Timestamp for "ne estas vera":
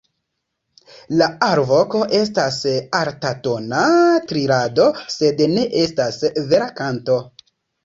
5.55-6.73